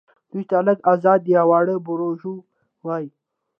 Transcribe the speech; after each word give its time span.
دوی 0.31 0.43
ته 0.49 0.57
لږ 0.67 0.77
ازاد 0.93 1.21
یا 1.35 1.41
واړه 1.49 1.75
بوروژوا 1.85 2.35
وايي. 2.85 3.09